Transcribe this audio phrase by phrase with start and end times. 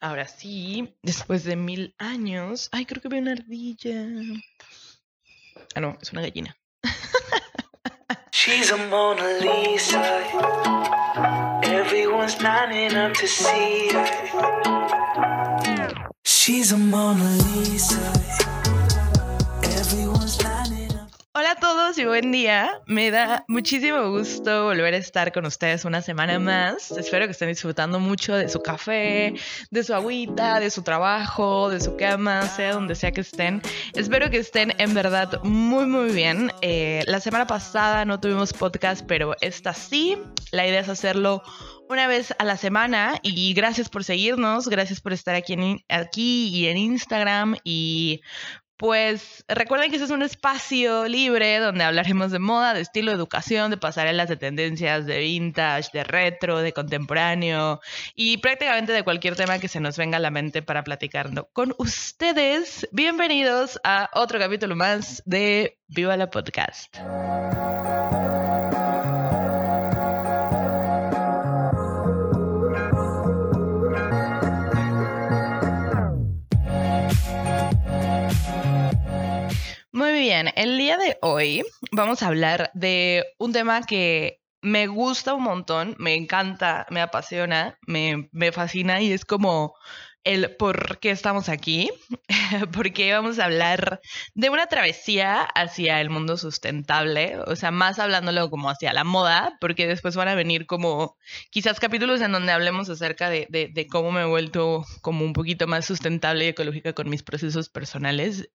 [0.00, 2.68] Ahora sí, después de mil años.
[2.70, 4.06] Ay, creo que veo una ardilla.
[5.74, 6.56] Ah, no, es una gallina.
[8.30, 10.00] She's a Mona Lisa.
[11.64, 14.06] Everyone's lining up to see her.
[16.24, 18.47] She's a Mona Lisa.
[21.68, 22.80] Todos y buen día.
[22.86, 26.90] Me da muchísimo gusto volver a estar con ustedes una semana más.
[26.92, 29.34] Espero que estén disfrutando mucho de su café,
[29.70, 33.60] de su agüita, de su trabajo, de su cama, sea donde sea que estén.
[33.92, 36.50] Espero que estén en verdad muy, muy bien.
[36.62, 40.16] Eh, la semana pasada no tuvimos podcast, pero esta sí.
[40.52, 41.42] La idea es hacerlo
[41.90, 46.48] una vez a la semana y gracias por seguirnos, gracias por estar aquí, en, aquí
[46.48, 48.22] y en Instagram y
[48.78, 53.16] pues recuerden que este es un espacio libre donde hablaremos de moda, de estilo, de
[53.16, 57.80] educación, de pasarelas, de tendencias, de vintage, de retro, de contemporáneo
[58.14, 61.74] y prácticamente de cualquier tema que se nos venga a la mente para platicarlo con
[61.78, 62.88] ustedes.
[62.92, 66.98] Bienvenidos a otro capítulo más de Viva la Podcast.
[80.46, 85.96] El día de hoy vamos a hablar de un tema que me gusta un montón,
[85.98, 89.74] me encanta, me apasiona, me, fascina y es como
[90.24, 91.90] el por qué estamos aquí,
[92.72, 94.00] porque vamos a hablar
[94.34, 99.56] de una travesía hacia el mundo sustentable, o sea, más hablándolo como hacia la moda,
[99.60, 101.16] porque después van a venir como
[101.50, 105.66] quizás capítulos en donde hablemos acerca de, de cómo me he vuelto como un poquito
[105.66, 108.50] más sustentable y ecológica con mis procesos personales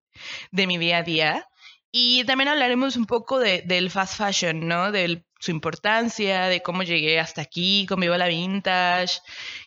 [0.52, 1.48] de mi día a día.
[1.96, 4.92] Y también hablaremos un poco de, del fast fashion, ¿no?
[4.92, 9.20] De su importancia, de cómo llegué hasta aquí, cómo iba la vintage.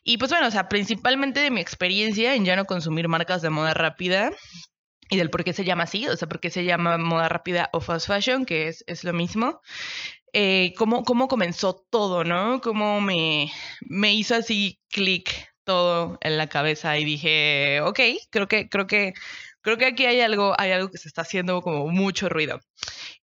[0.03, 3.51] Y pues bueno, o sea, principalmente de mi experiencia en ya no consumir marcas de
[3.51, 4.33] moda rápida
[5.09, 7.71] y del por qué se llama así, o sea, por qué se llama moda rápida
[7.73, 9.61] o fast fashion, que es, es lo mismo.
[10.33, 12.61] Eh, cómo, cómo comenzó todo, ¿no?
[12.61, 15.31] Cómo me, me hizo así clic
[15.63, 18.01] todo en la cabeza y dije, ok,
[18.31, 19.15] creo que, creo que
[19.67, 22.61] Creo que aquí hay algo, hay algo que se está haciendo como mucho ruido.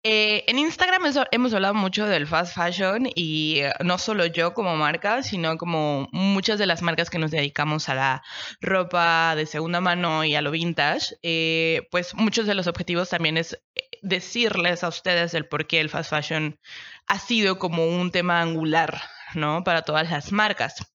[0.03, 4.75] Eh, en Instagram hemos hablado mucho del fast fashion y eh, no solo yo como
[4.75, 8.23] marca, sino como muchas de las marcas que nos dedicamos a la
[8.59, 13.37] ropa de segunda mano y a lo vintage, eh, pues muchos de los objetivos también
[13.37, 13.57] es
[14.01, 16.59] decirles a ustedes el por qué el fast fashion
[17.07, 19.01] ha sido como un tema angular,
[19.33, 19.63] ¿no?
[19.63, 20.92] Para todas las marcas.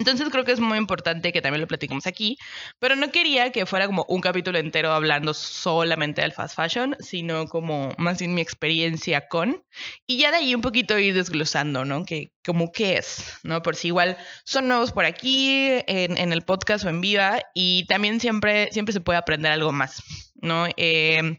[0.00, 2.38] Entonces creo que es muy importante que también lo platicemos aquí,
[2.78, 7.46] pero no quería que fuera como un capítulo entero hablando solamente del fast fashion, sino
[7.48, 9.62] como más bien mi experiencia con,
[10.06, 12.06] y ya de ahí un poquito ir desglosando, ¿no?
[12.06, 13.60] Que como qué es, ¿no?
[13.60, 18.20] Por si igual son nuevos por aquí, en, el podcast o en viva, y también
[18.20, 20.02] siempre, siempre se puede aprender algo más,
[20.36, 20.66] ¿no?
[20.78, 21.36] Em,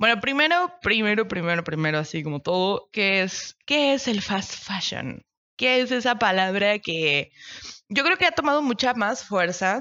[0.00, 5.24] bueno, primero, primero, primero, primero, así como todo, ¿qué es, qué es el fast fashion?
[5.56, 7.30] ¿Qué es esa palabra que
[7.88, 9.80] yo creo que ha tomado mucha más fuerza,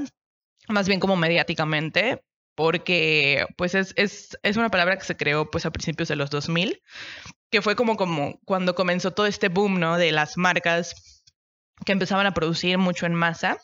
[0.67, 2.23] más bien como mediáticamente,
[2.55, 6.29] porque pues es, es, es, una palabra que se creó pues a principios de los
[6.29, 6.81] 2000,
[7.49, 9.97] que fue como, como cuando comenzó todo este boom, ¿no?
[9.97, 11.23] De las marcas
[11.85, 13.57] que empezaban a producir mucho en masa,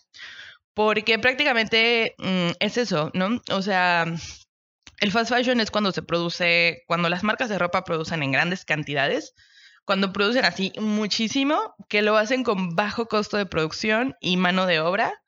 [0.74, 3.42] porque prácticamente mm, es eso, ¿no?
[3.52, 4.06] O sea,
[5.00, 8.66] el fast fashion es cuando se produce, cuando las marcas de ropa producen en grandes
[8.66, 9.36] cantidades,
[9.90, 14.80] cuando producen así muchísimo, que lo hacen con bajo costo de producción y mano de
[14.80, 15.20] obra.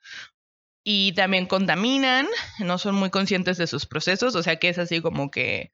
[0.84, 2.28] Y también contaminan,
[2.60, 5.72] no son muy conscientes de sus procesos, o sea que es así como que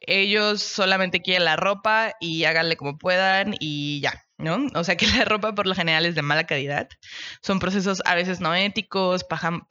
[0.00, 4.66] ellos solamente quieren la ropa y háganle como puedan y ya, ¿no?
[4.74, 6.88] O sea que la ropa por lo general es de mala calidad.
[7.42, 9.62] Son procesos a veces no éticos, pagan,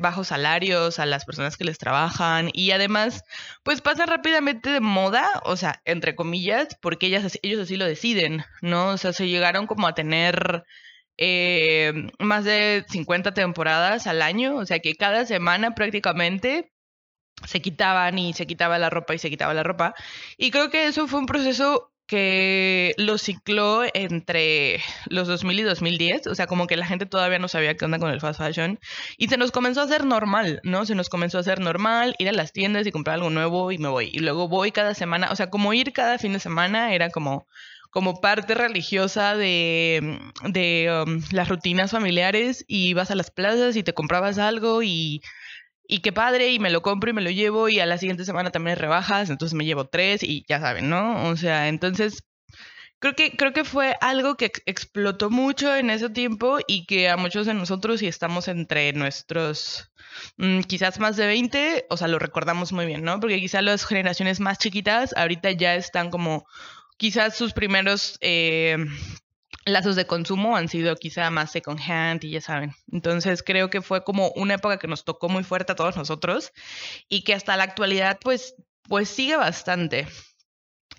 [0.00, 3.24] bajos salarios a las personas que les trabajan y además,
[3.62, 8.44] pues pasan rápidamente de moda, o sea, entre comillas, porque ellas, ellos así lo deciden,
[8.62, 8.88] ¿no?
[8.90, 10.64] O sea, se llegaron como a tener
[11.16, 16.72] eh, más de 50 temporadas al año, o sea que cada semana prácticamente
[17.46, 19.94] se quitaban y se quitaba la ropa y se quitaba la ropa.
[20.36, 26.26] Y creo que eso fue un proceso que lo cicló entre los 2000 y 2010,
[26.26, 28.78] o sea, como que la gente todavía no sabía qué onda con el fast fashion
[29.16, 30.84] y se nos comenzó a hacer normal, ¿no?
[30.86, 33.78] Se nos comenzó a hacer normal ir a las tiendas y comprar algo nuevo y
[33.78, 34.10] me voy.
[34.12, 37.46] Y luego voy cada semana, o sea, como ir cada fin de semana era como
[37.94, 43.84] como parte religiosa de, de um, las rutinas familiares y vas a las plazas y
[43.84, 45.22] te comprabas algo y
[45.86, 48.24] y qué padre, y me lo compro y me lo llevo, y a la siguiente
[48.24, 51.28] semana también rebajas, entonces me llevo tres, y ya saben, ¿no?
[51.28, 52.24] O sea, entonces
[52.98, 57.16] creo que, creo que fue algo que explotó mucho en ese tiempo y que a
[57.16, 59.92] muchos de nosotros, si estamos entre nuestros
[60.38, 63.20] mm, quizás más de 20, o sea, lo recordamos muy bien, ¿no?
[63.20, 66.46] Porque quizás las generaciones más chiquitas ahorita ya están como,
[66.96, 68.16] quizás sus primeros...
[68.20, 68.76] Eh,
[69.66, 72.72] lazos de consumo han sido quizá más second hand y ya saben.
[72.92, 76.52] Entonces creo que fue como una época que nos tocó muy fuerte a todos nosotros
[77.08, 80.06] y que hasta la actualidad pues, pues sigue bastante.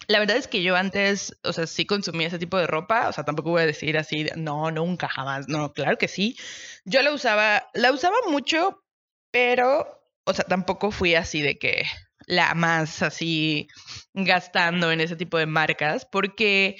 [0.08, 3.14] La verdad es que yo antes, o sea, sí consumía ese tipo de ropa, o
[3.14, 6.38] sea, tampoco voy a decir así, no, nunca, jamás, no, claro que sí.
[6.84, 8.84] Yo la usaba, la usaba mucho,
[9.32, 11.86] pero, o sea, tampoco fui así de que
[12.28, 13.68] la más así
[14.14, 16.78] gastando en ese tipo de marcas, porque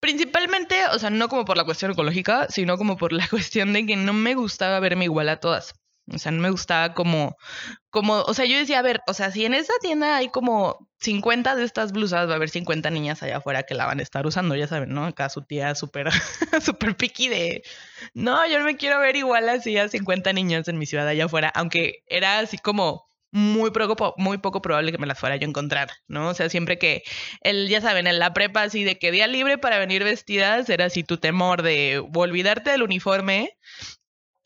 [0.00, 3.86] principalmente, o sea, no como por la cuestión ecológica, sino como por la cuestión de
[3.86, 5.74] que no me gustaba verme igual a todas.
[6.10, 7.36] O sea, no me gustaba como,
[7.90, 10.88] como, o sea, yo decía, a ver, o sea, si en esa tienda hay como
[11.00, 14.02] 50 de estas blusas, va a haber 50 niñas allá afuera que la van a
[14.02, 15.04] estar usando, ya saben, ¿no?
[15.04, 16.08] Acá su tía súper,
[16.62, 17.62] súper piqui de,
[18.14, 21.26] no, yo no me quiero ver igual así a 50 niñas en mi ciudad allá
[21.26, 25.46] afuera, aunque era así como muy poco, muy poco probable que me las fuera yo
[25.46, 26.28] a encontrar, ¿no?
[26.28, 27.02] O sea, siempre que,
[27.42, 30.86] el, ya saben, en la prepa así de que día libre para venir vestidas, era
[30.86, 33.56] así tu temor de olvidarte del uniforme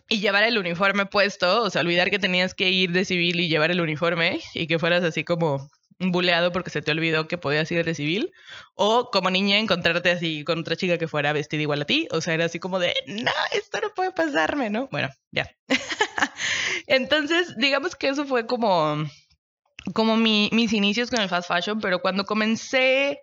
[0.08, 3.48] y llevar el uniforme puesto, o sea, olvidar que tenías que ir de civil y
[3.48, 7.70] llevar el uniforme y que fueras así como buleado porque se te olvidó que podías
[7.70, 8.32] ir de civil,
[8.74, 12.20] o como niña encontrarte así con otra chica que fuera vestida igual a ti, o
[12.20, 14.88] sea, era así como de, no, esto no puede pasarme, ¿no?
[14.90, 15.48] Bueno, ya.
[16.86, 19.04] Entonces, digamos que eso fue como,
[19.94, 23.20] como mi, mis inicios con el fast fashion, pero cuando comencé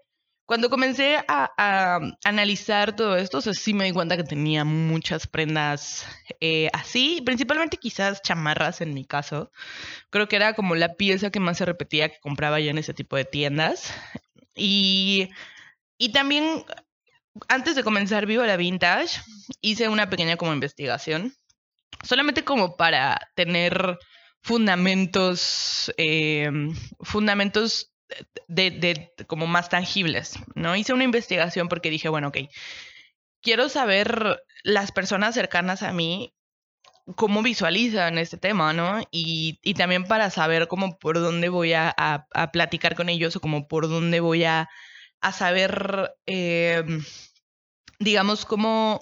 [0.49, 6.07] cuando comencé a, analizar todo esto, sí me di cuenta que tenía muchas prendas
[6.41, 9.51] eh, así, principalmente quizás chamarras en mi caso.
[10.09, 12.95] Creo que era como la pieza que más se repetía que compraba yo en ese
[12.95, 13.93] tipo de tiendas.
[14.55, 15.29] Y,
[15.99, 16.65] y también,
[17.47, 19.21] antes de comenzar Vivo la Vintage,
[19.61, 21.35] hice una pequeña como investigación,
[22.03, 23.97] solamente como para tener
[24.41, 26.49] fundamentos, eh,
[27.01, 27.93] fundamentos
[28.47, 30.75] de, de, como más tangibles, ¿no?
[30.75, 32.37] Hice una investigación porque dije, bueno, ok,
[33.41, 36.33] quiero saber las personas cercanas a mí
[37.15, 39.01] cómo visualizan este tema, ¿no?
[39.11, 43.41] Y, y también para saber cómo por dónde voy a, a, platicar con ellos o
[43.41, 44.69] como por dónde voy a,
[45.21, 46.83] a saber, eh,
[47.99, 49.01] digamos, cómo,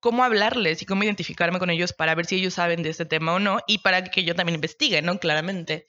[0.00, 3.34] cómo hablarles y cómo identificarme con ellos para ver si ellos saben de este tema
[3.34, 5.18] o no y para que yo también investigue, ¿no?
[5.18, 5.86] Claramente.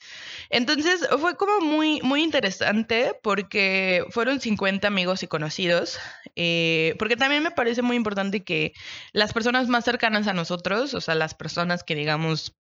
[0.50, 6.00] Entonces fue como muy, muy interesante porque fueron 50 amigos y conocidos,
[6.36, 8.74] eh, porque también me parece muy importante que
[9.14, 12.56] las personas más cercanas a nosotros, o sea, las personas que digamos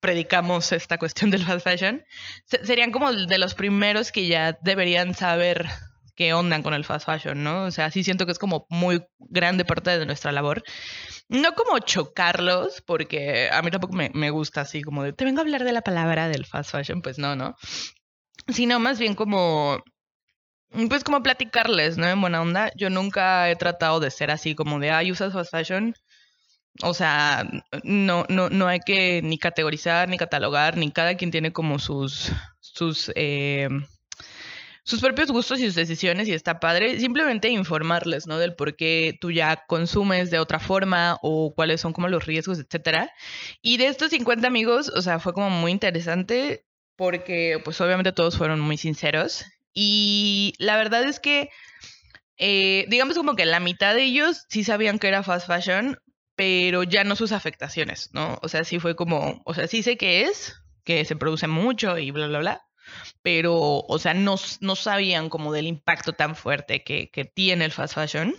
[0.00, 2.04] predicamos esta cuestión del fast fashion,
[2.64, 5.66] serían como de los primeros que ya deberían saber
[6.20, 7.64] que ondan con el fast fashion, ¿no?
[7.64, 10.62] O sea, sí siento que es como muy grande parte de nuestra labor.
[11.30, 15.38] No como chocarlos, porque a mí tampoco me, me gusta así como de, te vengo
[15.40, 17.56] a hablar de la palabra del fast fashion, pues no, ¿no?
[18.48, 19.82] Sino más bien como
[20.90, 22.06] pues como platicarles, ¿no?
[22.06, 22.70] En buena onda.
[22.76, 25.94] Yo nunca he tratado de ser así como de, ay, usas fast fashion.
[26.82, 27.48] O sea,
[27.82, 32.30] no, no, no hay que ni categorizar, ni catalogar, ni cada quien tiene como sus,
[32.60, 33.70] sus, eh,
[34.90, 36.98] sus propios gustos y sus decisiones y está padre.
[36.98, 38.38] Simplemente informarles, ¿no?
[38.38, 42.58] Del por qué tú ya consumes de otra forma o cuáles son como los riesgos,
[42.58, 43.12] etcétera.
[43.62, 46.64] Y de estos 50 amigos, o sea, fue como muy interesante
[46.96, 51.48] porque pues obviamente todos fueron muy sinceros y la verdad es que
[52.36, 55.98] eh, digamos como que la mitad de ellos sí sabían que era fast fashion,
[56.34, 58.38] pero ya no sus afectaciones, ¿no?
[58.42, 61.96] O sea, sí fue como, o sea, sí sé que es, que se produce mucho
[61.96, 62.62] y bla, bla, bla,
[63.22, 67.72] pero, o sea, no, no sabían como del impacto tan fuerte que, que tiene el
[67.72, 68.34] fast fashion.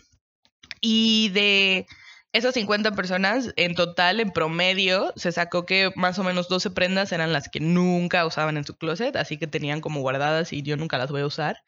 [0.82, 1.86] Y de
[2.34, 7.12] esas 50 personas, en total, en promedio, se sacó que más o menos 12 prendas
[7.12, 10.77] eran las que nunca usaban en su closet, así que tenían como guardadas y yo
[10.77, 11.63] nunca las voy a usar.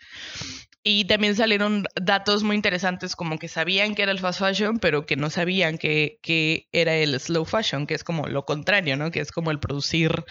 [0.85, 5.05] Y también salieron datos muy interesantes como que sabían que era el fast fashion, pero
[5.05, 9.11] que no sabían que, que era el slow fashion, que es como lo contrario, ¿no?
[9.11, 10.25] Que es como el producir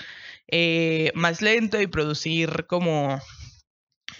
[0.48, 3.20] eh, más lento y producir como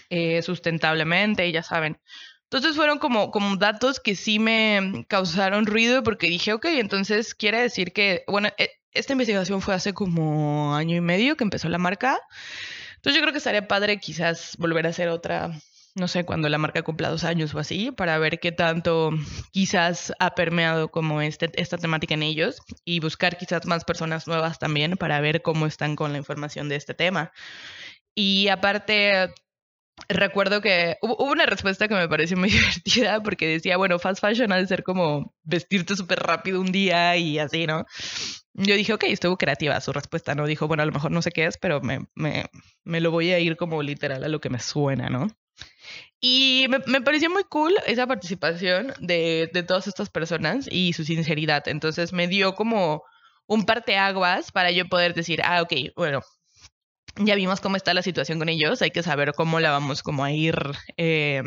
[0.09, 1.99] eh, sustentablemente, ya saben.
[2.43, 7.59] Entonces fueron como, como datos que sí me causaron ruido porque dije, ok, entonces quiere
[7.61, 11.79] decir que, bueno, e, esta investigación fue hace como año y medio que empezó la
[11.79, 12.19] marca.
[12.95, 15.51] Entonces yo creo que estaría padre quizás volver a hacer otra
[15.95, 19.11] no sé, cuando la marca cumpla dos años o así, para ver qué tanto
[19.51, 24.57] quizás ha permeado como este, esta temática en ellos y buscar quizás más personas nuevas
[24.57, 27.31] también para ver cómo están con la información de este tema.
[28.15, 29.33] Y aparte,
[30.09, 34.51] recuerdo que hubo, una respuesta que me pareció muy divertida porque decía, bueno, fast fashion
[34.51, 37.85] ha de ser como vestirte súper rápido un día y así, ¿no?
[38.53, 40.47] Yo dije, ok, estuvo creativa su respuesta, ¿no?
[40.47, 42.45] Dijo, bueno, a lo mejor no sé qué es, pero me, me,
[42.83, 45.27] me lo voy a ir como literal a lo que me suena, ¿no?
[46.19, 51.67] Y me, pareció muy cool esa participación de, de todas estas personas y su sinceridad.
[51.67, 53.03] Entonces me dio como
[53.47, 56.21] un parteaguas para yo poder decir, ah, ok, bueno,
[57.17, 60.31] ya vimos cómo está la situación con ellos, hay que saber cómo la vamos a
[60.31, 60.55] ir,
[60.97, 61.43] eh,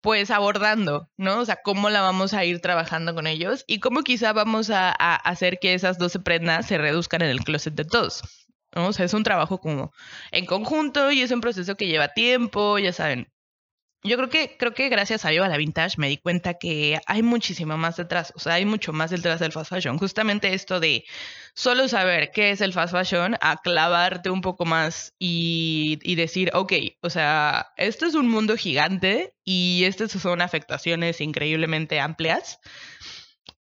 [0.00, 1.40] pues abordando, ¿no?
[1.40, 4.90] O sea, cómo la vamos a ir trabajando con ellos y cómo quizá vamos a,
[4.90, 8.22] a hacer que esas 12 prendas se reduzcan en el closet de todos.
[8.74, 8.88] ¿No?
[8.88, 9.92] O es un trabajo como
[10.30, 13.28] en conjunto y es un proceso que lleva tiempo, ya saben,
[14.04, 17.22] yo creo que, creo que gracias a Viva la Vintage me di cuenta que hay
[17.22, 19.98] muchísimo más detrás, o sea, hay mucho más detrás del fast fashion.
[19.98, 21.04] Justamente esto de
[21.54, 26.50] solo saber qué es el fast fashion, a clavarte un poco más y, y decir,
[26.54, 32.60] ok, o sea, esto es un mundo gigante y estas son afectaciones increíblemente amplias.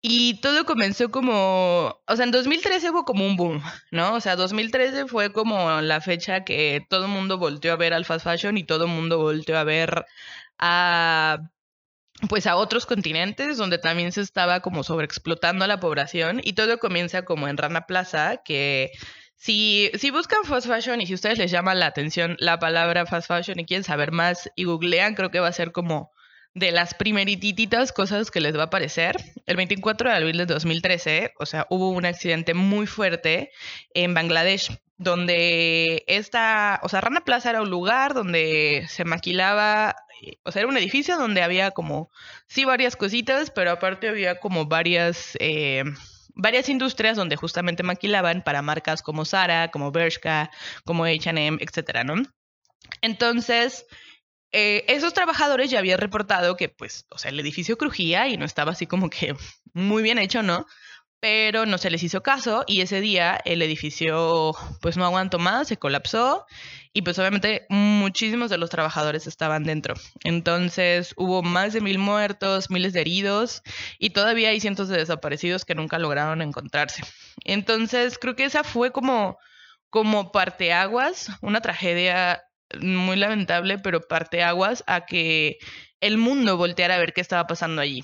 [0.08, 4.14] Y todo comenzó como, o sea, en 2013 hubo como un boom, ¿no?
[4.14, 8.06] O sea, 2013 fue como la fecha que todo el mundo volteó a ver al
[8.06, 10.06] fast fashion y todo el mundo volteó a ver
[10.60, 11.50] a,
[12.30, 16.78] pues a otros continentes donde también se estaba como sobreexplotando a la población y todo
[16.78, 18.92] comienza como en Rana Plaza, que
[19.36, 23.28] si, si buscan fast fashion y si ustedes les llama la atención la palabra fast
[23.28, 26.12] fashion y quieren saber más y googlean, creo que va a ser como
[26.56, 29.18] de las primerititas cosas que les va a aparecer.
[29.46, 33.52] El 24 de abril de 2013, o sea, hubo un accidente muy fuerte
[33.94, 39.98] en Bangladesh, donde esta, o sea, Rana Plaza era un lugar donde se maquilaba,
[40.44, 42.10] o sea, era un edificio donde había como,
[42.48, 45.38] sí, varias cositas, pero aparte había como varias...
[45.40, 45.84] Eh,
[46.38, 50.52] varias industrias donde justamente maquilaban para marcas como Zara, como Bershka,
[50.84, 52.16] como H&M, etcétera, ¿no?
[53.02, 53.86] Entonces,
[54.58, 58.46] eh, esos trabajadores ya habían reportado que, pues, o sea, el edificio crujía y no
[58.46, 59.36] estaba así como que
[59.74, 60.66] muy bien hecho, ¿no?
[61.20, 65.68] Pero no se les hizo caso y ese día el edificio, pues, no aguantó más,
[65.68, 66.46] se colapsó
[66.94, 69.96] y, pues, obviamente muchísimos de los trabajadores estaban dentro.
[70.24, 73.62] Entonces, hubo más de mil muertos, miles de heridos
[74.00, 77.04] y todavía hay cientos de desaparecidos que nunca lograron encontrarse.
[77.44, 79.38] Entonces, creo que esa fue como
[79.90, 82.45] como parteaguas, una tragedia
[82.80, 85.58] muy lamentable, pero parte aguas a que
[86.02, 88.04] el mundo volteara a ver qué estaba pasando allí.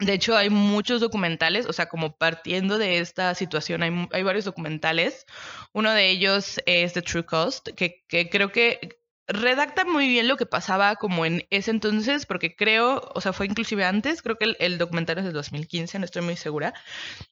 [0.00, 4.44] De hecho, hay muchos documentales, o sea, como partiendo de esta situación, hay, hay varios
[4.44, 5.24] documentales.
[5.72, 10.36] Uno de ellos es The True Cost, que, que creo que redacta muy bien lo
[10.36, 14.54] que pasaba como en ese entonces, porque creo, o sea, fue inclusive antes, creo que
[14.58, 16.74] el, documental es de 2015, no estoy muy segura.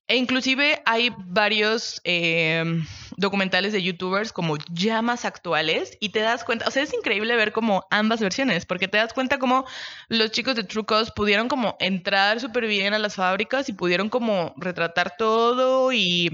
[0.06, 6.44] E inclusive hay varios em, documentales de youtubers como ya más actuales y te das
[6.44, 9.66] cuenta, o sea, es increíble ver como ambas versiones, porque te das cuenta como
[10.08, 14.54] los chicos de Trucos pudieron como entrar súper bien a las fábricas y pudieron como
[14.56, 16.30] retratar todo y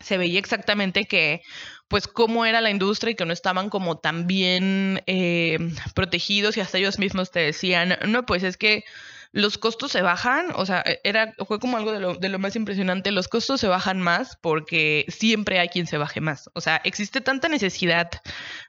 [0.00, 1.42] se veía exactamente que
[1.90, 5.58] pues cómo era la industria y que no estaban como tan bien eh,
[5.92, 8.84] protegidos y hasta ellos mismos te decían, no, pues es que
[9.32, 12.38] los costos se bajan, o sea, e, era, fue como algo de lo, de lo
[12.38, 16.60] más impresionante, los costos se bajan más porque siempre hay quien se baje más, o
[16.60, 18.08] sea, existe tanta necesidad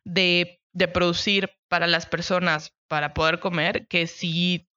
[0.04, 4.68] de, de producir para las personas para poder comer que si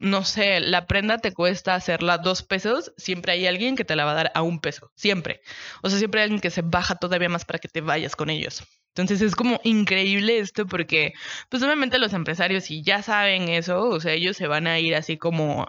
[0.00, 4.04] no sé, la prenda te cuesta hacerla dos pesos, siempre hay alguien que te la
[4.06, 5.42] va a dar a un peso, siempre.
[5.82, 8.30] O sea, siempre hay alguien que se baja todavía más para que te vayas con
[8.30, 8.64] ellos.
[8.88, 11.12] Entonces es como increíble esto porque,
[11.48, 14.96] pues obviamente los empresarios, si ya saben eso, o sea, ellos se van a ir
[14.96, 15.66] así como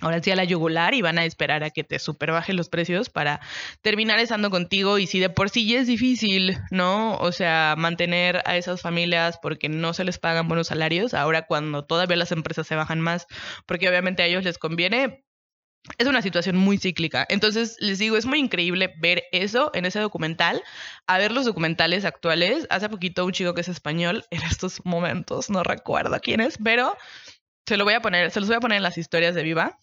[0.00, 2.68] ahora sí a la yugular y van a esperar a que te super bajen los
[2.68, 3.40] precios para
[3.82, 7.16] terminar estando contigo y si de por sí ya es difícil, ¿no?
[7.16, 11.84] O sea, mantener a esas familias porque no se les pagan buenos salarios, ahora cuando
[11.84, 13.26] todavía las empresas se bajan más
[13.66, 15.24] porque obviamente a ellos les conviene,
[15.96, 17.24] es una situación muy cíclica.
[17.28, 20.62] Entonces, les digo, es muy increíble ver eso en ese documental,
[21.06, 22.66] a ver los documentales actuales.
[22.70, 26.96] Hace poquito un chico que es español, en estos momentos, no recuerdo quién es, pero
[27.68, 29.78] se lo voy a poner, se los voy a poner en las historias de Viva.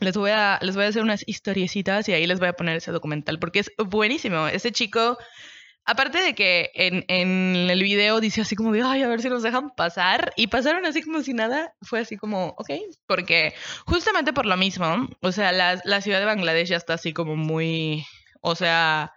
[0.00, 2.76] Les voy a, les voy a hacer unas historiecitas y ahí les voy a poner
[2.76, 4.46] ese documental porque es buenísimo.
[4.46, 5.16] Ese chico,
[5.86, 9.30] aparte de que en, en el video dice así como de, ay, a ver si
[9.30, 10.34] nos dejan pasar.
[10.36, 11.74] Y pasaron así como si nada.
[11.80, 12.70] Fue así como, ok.
[13.06, 13.54] Porque
[13.86, 17.34] justamente por lo mismo, o sea, la, la ciudad de Bangladesh ya está así como
[17.34, 18.04] muy,
[18.42, 19.15] o sea,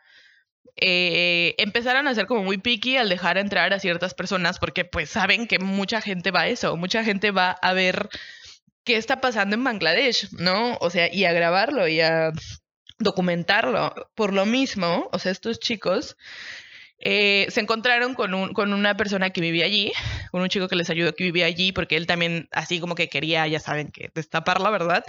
[0.81, 5.09] eh, empezaron a ser como muy picky al dejar entrar a ciertas personas porque pues
[5.09, 8.09] saben que mucha gente va a eso, mucha gente va a ver
[8.83, 10.77] qué está pasando en Bangladesh, ¿no?
[10.81, 12.31] O sea, y a grabarlo y a
[12.97, 13.93] documentarlo.
[14.15, 16.17] Por lo mismo, o sea, estos chicos
[16.99, 19.93] eh, se encontraron con, un, con una persona que vivía allí,
[20.31, 23.07] con un chico que les ayudó que vivía allí, porque él también así como que
[23.07, 25.03] quería, ya saben, que destapar la verdad,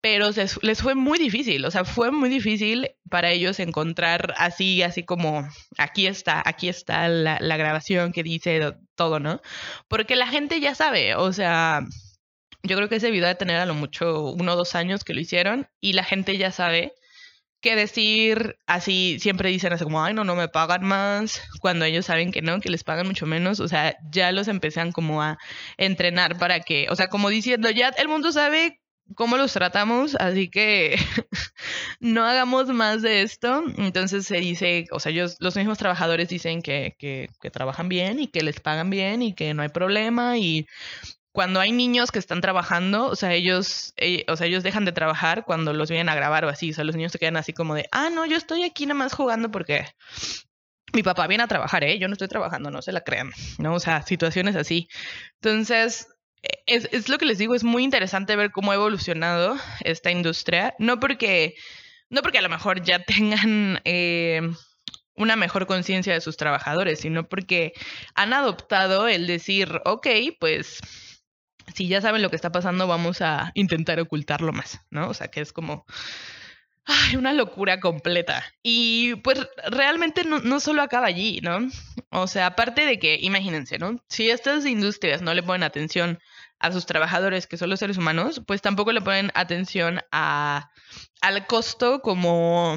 [0.00, 0.30] pero
[0.62, 5.46] les fue muy difícil, o sea, fue muy difícil para ellos encontrar así, así como,
[5.76, 9.42] aquí está, aquí está la, la grabación que dice todo, ¿no?
[9.88, 11.84] Porque la gente ya sabe, o sea,
[12.62, 15.14] yo creo que ese video de tener a lo mucho uno o dos años que
[15.14, 16.92] lo hicieron y la gente ya sabe
[17.60, 22.06] que decir así, siempre dicen así como, ay, no, no me pagan más, cuando ellos
[22.06, 25.38] saben que no, que les pagan mucho menos, o sea, ya los empiezan como a
[25.76, 28.80] entrenar para que, o sea, como diciendo, ya el mundo sabe
[29.14, 30.96] cómo los tratamos, así que
[32.00, 33.64] no hagamos más de esto.
[33.76, 38.28] Entonces se dice, o sea, ellos, los mismos trabajadores dicen que, que, trabajan bien y
[38.28, 40.66] que les pagan bien y que no hay problema y
[41.32, 44.92] cuando hay niños que están trabajando, o sea, ellos, eh, o sea, ellos dejan de
[44.92, 47.52] trabajar cuando los vienen a grabar o así, o sea, los niños se quedan así
[47.52, 49.86] como de, ah, no, yo estoy aquí nada más jugando porque
[50.92, 51.98] mi papá viene a trabajar, ¿eh?
[51.98, 53.74] Yo no estoy trabajando, no se la crean, ¿no?
[53.74, 54.88] O sea, situaciones así.
[55.40, 56.08] Entonces,
[56.66, 60.74] es, es lo que les digo, es muy interesante ver cómo ha evolucionado esta industria,
[60.78, 61.54] no porque,
[62.08, 63.80] no porque a lo mejor ya tengan...
[63.84, 64.42] Eh,
[65.16, 67.74] una mejor conciencia de sus trabajadores, sino porque
[68.14, 70.06] han adoptado el decir, ok,
[70.38, 70.80] pues
[71.74, 75.08] si ya saben lo que está pasando, vamos a intentar ocultarlo más, ¿no?
[75.08, 75.84] O sea, que es como...
[76.92, 78.44] Ay, una locura completa.
[78.64, 79.38] Y pues
[79.70, 81.60] realmente no, no, solo acaba allí, ¿no?
[82.10, 84.02] O sea, aparte de que, imagínense, ¿no?
[84.08, 86.18] Si estas industrias no le ponen atención
[86.58, 90.72] a sus trabajadores, que son los seres humanos, pues tampoco le ponen atención a,
[91.20, 92.76] al costo como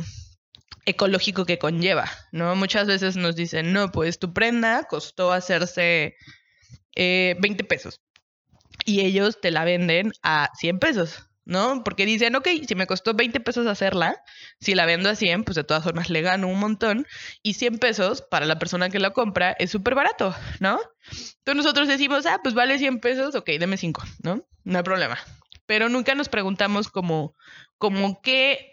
[0.86, 2.56] ecológico que conlleva, ¿no?
[2.56, 6.16] Muchas veces nos dicen, no, pues tu prenda costó hacerse
[6.96, 8.00] eh, 20 pesos
[8.86, 11.84] y ellos te la venden a 100 pesos, ¿no?
[11.84, 14.22] Porque dicen, ok, si me costó 20 pesos hacerla,
[14.60, 17.08] si la vendo a 100, pues de todas formas le gano un montón.
[17.42, 20.80] Y 100 pesos para la persona que la compra es súper barato, ¿no?
[21.10, 24.46] Entonces nosotros decimos, ah, pues vale 100 pesos, ok, deme 5, ¿no?
[24.64, 25.18] No hay problema.
[25.66, 27.36] Pero nunca nos preguntamos como,
[27.78, 28.73] como qué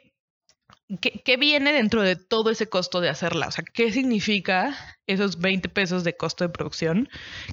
[0.98, 3.46] ¿Qué, viene dentro de todo ese costo de hacerla?
[3.46, 7.08] O sea, ¿qué significa esos 20 pesos de costo de producción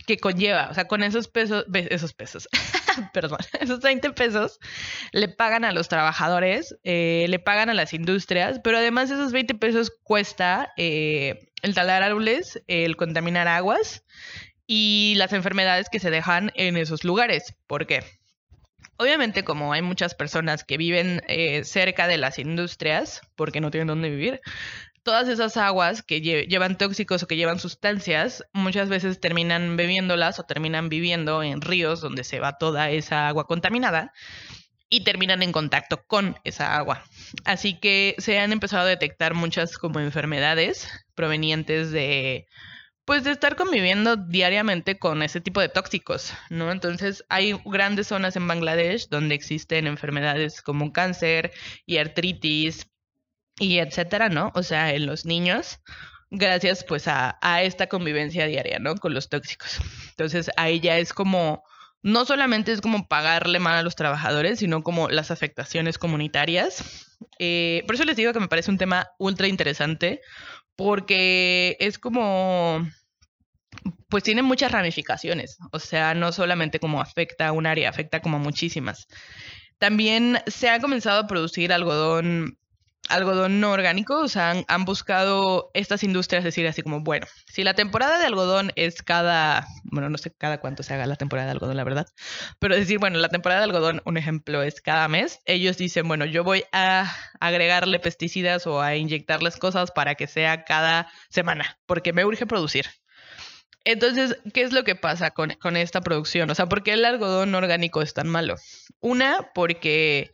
[0.07, 0.69] que conlleva?
[0.71, 2.49] O sea, con esos pesos, esos pesos,
[3.13, 4.59] perdón, esos 20 pesos
[5.11, 9.53] le pagan a los trabajadores, eh, le pagan a las industrias, pero además esos 20
[9.55, 14.03] pesos cuesta eh, el talar árboles, el contaminar aguas
[14.65, 17.53] y las enfermedades que se dejan en esos lugares.
[17.67, 18.03] ¿Por qué?
[18.97, 23.87] Obviamente, como hay muchas personas que viven eh, cerca de las industrias porque no tienen
[23.87, 24.41] dónde vivir,
[25.03, 30.43] todas esas aguas que llevan tóxicos o que llevan sustancias, muchas veces terminan bebiéndolas o
[30.43, 34.11] terminan viviendo en ríos donde se va toda esa agua contaminada
[34.89, 37.03] y terminan en contacto con esa agua.
[37.45, 42.47] Así que se han empezado a detectar muchas como enfermedades provenientes de
[43.07, 46.73] pues de estar conviviendo diariamente con ese tipo de tóxicos, ¿no?
[46.73, 51.53] Entonces hay grandes zonas en Bangladesh donde existen enfermedades como cáncer
[51.85, 52.89] y artritis
[53.57, 54.51] y etcétera, ¿no?
[54.55, 55.79] O sea, en los niños,
[56.31, 58.95] gracias pues a, esta convivencia diaria, ¿no?
[58.95, 59.79] Con los tóxicos.
[60.09, 61.63] Entonces ahí ya es como,
[62.01, 67.15] no solamente es como pagarle mal a los trabajadores, sino como las afectaciones comunitarias.
[67.39, 70.19] Eh, por eso les digo que me parece un tema ultra interesante,
[70.77, 72.87] porque es como,
[74.07, 78.39] pues tiene muchas ramificaciones, o sea, no solamente como afecta a un área, afecta como
[78.39, 79.07] muchísimas.
[79.79, 82.57] También se ha comenzado a producir algodón
[83.09, 87.73] algodón no orgánico, o sea, han, buscado estas industrias decir así como, bueno, si la
[87.73, 91.51] temporada de algodón es cada, bueno, no sé cada cuánto se haga la temporada de
[91.53, 92.07] algodón, la verdad,
[92.59, 96.25] pero decir, bueno, la temporada de algodón, un ejemplo, es cada mes, ellos dicen, bueno,
[96.25, 102.13] yo voy a agregarle pesticidas o a inyectarles cosas para que sea cada semana, porque
[102.13, 102.87] me urge producir.
[103.85, 106.49] Entonces, ¿qué es lo que pasa con, con esta producción?
[106.49, 108.55] O sea, ¿por qué el algodón orgánico es tan malo?
[108.99, 110.29] Una, porque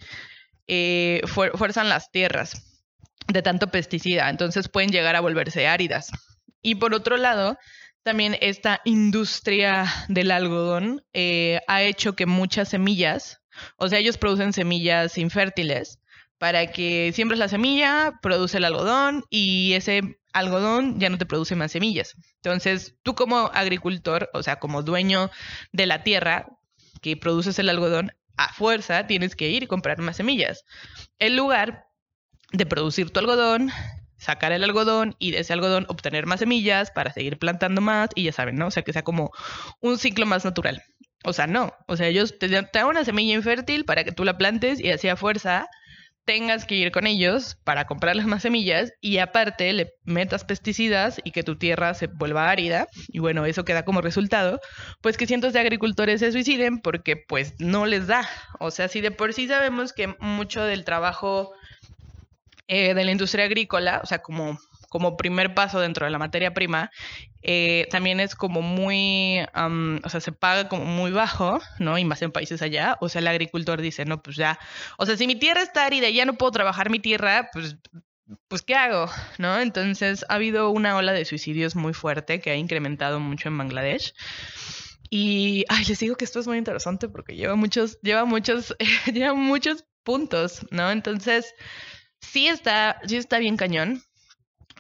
[0.68, 2.84] eh, fuerzan las tierras
[3.28, 6.12] de tanto pesticida, entonces pueden llegar a volverse áridas.
[6.62, 7.58] Y por otro lado,
[8.04, 13.42] también esta industria del algodón eh, ha hecho que muchas semillas,
[13.78, 16.00] o sea, ellos producen semillas infértiles
[16.38, 21.56] para que siembres la semilla, produce el algodón y ese algodón ya no te produce
[21.56, 22.16] más semillas.
[22.44, 25.32] Entonces, tú como agricultor, o sea, como dueño
[25.72, 26.48] de la tierra
[27.02, 30.64] que produces el algodón, a fuerza tienes que ir y comprar más semillas.
[31.20, 31.86] En lugar
[32.52, 33.72] de producir tu algodón,
[34.18, 38.24] sacar el algodón y de ese algodón obtener más semillas para seguir plantando más y
[38.24, 38.68] ya saben, ¿no?
[38.68, 39.32] O sea, que sea como
[39.82, 40.84] un ciclo más natural.
[41.24, 41.74] O sea, no.
[41.88, 45.08] O sea, ellos te, dan una semilla infértil para que tú la plantes y así
[45.08, 45.68] a fuerza
[46.26, 51.32] tengas que ir con ellos para comprarles más semillas y aparte le metas pesticidas y
[51.32, 54.60] que tu tierra se vuelva árida y bueno, eso queda como resultado,
[55.02, 58.28] pues que cientos de agricultores se suiciden porque pues no les da.
[58.60, 61.52] O sea, si de por sí sabemos que mucho del trabajo
[62.68, 64.58] eh, de la industria agrícola, o sea, como
[64.94, 66.92] como primer paso dentro de la materia prima,
[67.42, 71.98] eh, también es como muy, o sea, se paga como muy bajo, ¿no?
[71.98, 72.96] Y más en países allá.
[73.02, 74.60] O sea, el agricultor dice, no, pues ya,
[75.00, 77.76] o sea, si mi tierra está árida y ya no puedo trabajar mi tierra, pues
[78.48, 79.10] pues ¿qué hago?
[79.40, 79.60] ¿No?
[79.60, 84.14] Entonces ha habido una ola de suicidios muy fuerte que ha incrementado mucho en Bangladesh.
[85.10, 88.76] Y ay, les digo que esto es muy interesante porque lleva muchos, lleva muchos,
[89.12, 90.92] lleva muchos puntos, ¿no?
[90.92, 91.54] Entonces,
[92.24, 94.04] sí está, sí está bien cañón.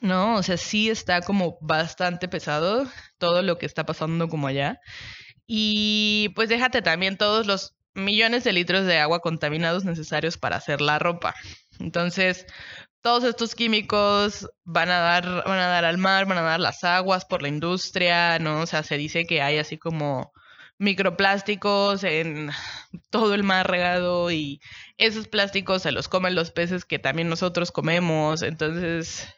[0.03, 0.35] ¿No?
[0.35, 2.85] O sea, sí está como bastante pesado
[3.17, 4.79] todo lo que está pasando como allá.
[5.47, 10.81] Y pues déjate también todos los millones de litros de agua contaminados necesarios para hacer
[10.81, 11.35] la ropa.
[11.79, 12.45] Entonces,
[13.01, 16.83] todos estos químicos van a dar, van a dar al mar, van a dar las
[16.83, 18.61] aguas por la industria, ¿no?
[18.61, 20.33] O sea, se dice que hay así como
[20.79, 22.51] microplásticos en
[23.09, 24.59] todo el mar regado y
[24.97, 28.41] esos plásticos se los comen los peces que también nosotros comemos.
[28.41, 29.33] Entonces,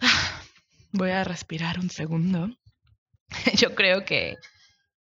[0.92, 2.50] Voy a respirar un segundo.
[3.56, 4.36] Yo creo que,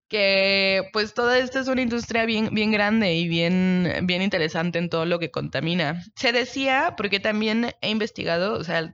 [0.09, 4.89] que pues toda esta es una industria bien, bien grande y bien, bien interesante en
[4.89, 6.03] todo lo que contamina.
[6.15, 8.93] Se decía, porque también he investigado, o sea,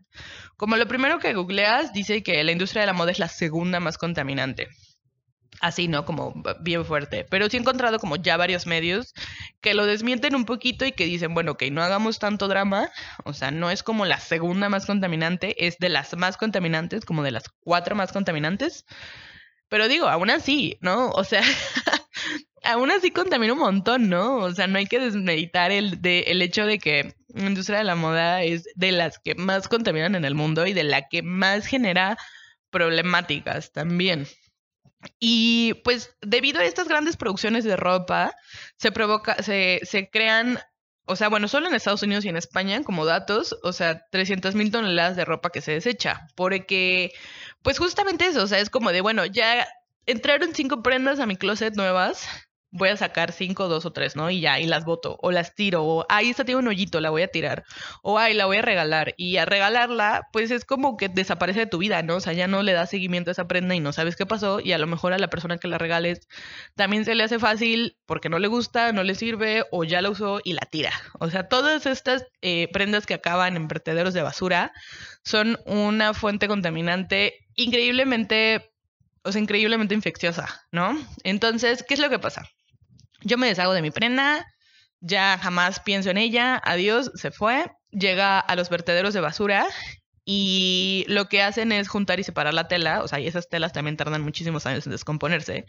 [0.57, 3.79] como lo primero que googleas dice que la industria de la moda es la segunda
[3.79, 4.67] más contaminante
[5.61, 6.05] así, ¿no?
[6.05, 7.25] Como bien fuerte.
[7.29, 9.13] Pero sí he encontrado como ya varios medios
[9.61, 12.89] que lo desmienten un poquito y que dicen, bueno, ok, no hagamos tanto drama.
[13.25, 17.23] O sea, no es como la segunda más contaminante, es de las más contaminantes, como
[17.23, 18.85] de las cuatro más contaminantes.
[19.69, 21.09] Pero digo, aún así, ¿no?
[21.09, 21.43] O sea,
[22.63, 24.37] aún así contamina un montón, ¿no?
[24.37, 27.83] O sea, no hay que desmeditar el, de, el hecho de que la industria de
[27.83, 31.21] la moda es de las que más contaminan en el mundo y de la que
[31.21, 32.17] más genera
[32.71, 34.27] problemáticas también.
[35.19, 38.33] Y pues debido a estas grandes producciones de ropa,
[38.77, 40.59] se provoca, se, se crean,
[41.05, 44.55] o sea, bueno, solo en Estados Unidos y en España, como datos, o sea, 300
[44.55, 46.27] mil toneladas de ropa que se desecha.
[46.35, 47.11] Porque,
[47.61, 49.67] pues justamente eso, o sea, es como de, bueno, ya
[50.05, 52.27] entraron cinco prendas a mi closet nuevas,
[52.71, 54.29] voy a sacar cinco, dos o tres, ¿no?
[54.29, 57.09] Y ya, y las voto, o las tiro, o ahí esta tiene un hoyito, la
[57.09, 57.63] voy a tirar,
[58.03, 59.13] o ahí la voy a regalar.
[59.17, 62.17] Y a regalarla, pues es como que desaparece de tu vida, ¿no?
[62.17, 64.59] O sea, ya no le das seguimiento a esa prenda y no sabes qué pasó,
[64.59, 66.27] y a lo mejor a la persona que la regales
[66.75, 70.09] también se le hace fácil porque no le gusta, no le sirve, o ya la
[70.09, 70.91] usó y la tira.
[71.19, 74.71] O sea, todas estas eh, prendas que acaban en vertederos de basura
[75.23, 78.71] son una fuente contaminante increíblemente
[79.23, 80.97] o sea, increíblemente infecciosa, ¿no?
[81.23, 82.49] Entonces, ¿qué es lo que pasa?
[83.21, 84.45] Yo me deshago de mi prenda,
[85.01, 89.67] ya jamás pienso en ella, adiós, se fue, llega a los vertederos de basura
[90.31, 93.73] y lo que hacen es juntar y separar la tela, o sea, y esas telas
[93.73, 95.65] también tardan muchísimos años en descomponerse.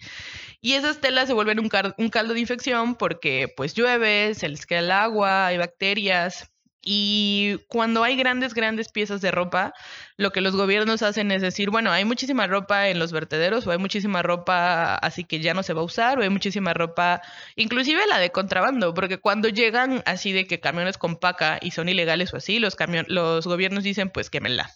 [0.61, 4.81] Y esas telas se vuelven un, caldo de infección porque pues llueve, se les queda
[4.81, 6.51] el agua, hay bacterias,
[6.83, 9.75] y cuando hay grandes, grandes piezas de ropa,
[10.17, 13.71] lo que los gobiernos hacen es decir, bueno, hay muchísima ropa en los vertederos o
[13.71, 17.21] hay muchísima ropa así que ya no se va a usar o hay muchísima ropa,
[17.57, 21.89] inclusive la de contrabando, porque cuando llegan así de que camiones con paca y son
[21.89, 22.77] ilegales o así, los,
[23.09, 24.71] los gobiernos dicen pues quémenla.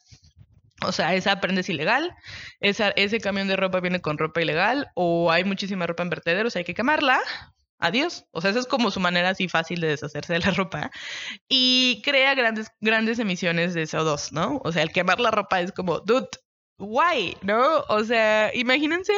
[0.82, 2.14] O sea, esa prenda es ilegal,
[2.60, 6.56] esa, ese camión de ropa viene con ropa ilegal o hay muchísima ropa en vertederos,
[6.56, 7.20] hay que quemarla
[7.84, 8.26] adiós.
[8.32, 10.90] O sea, esa es como su manera así fácil de deshacerse de la ropa.
[11.48, 14.60] Y crea grandes, grandes emisiones de CO2, ¿no?
[14.64, 16.28] O sea, el quemar la ropa es como, dude,
[16.78, 17.84] why, ¿no?
[17.88, 19.12] O sea, imagínense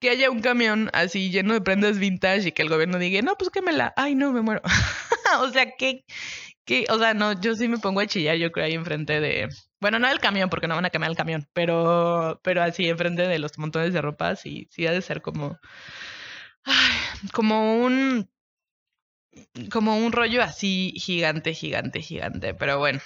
[0.00, 3.36] que haya un camión así lleno de prendas vintage y que el gobierno diga, no,
[3.36, 3.92] pues quémela.
[3.96, 4.62] Ay, no, me muero.
[5.40, 6.04] o sea, que,
[6.64, 9.48] que, o sea, no, yo sí me pongo a chillar, yo creo, ahí enfrente de,
[9.80, 13.26] bueno, no del camión, porque no van a quemar el camión, pero, pero así enfrente
[13.28, 15.58] de los montones de ropa, sí, sí ha de ser como
[17.32, 18.28] como un
[19.70, 23.00] como un rollo así gigante, gigante, gigante, pero bueno.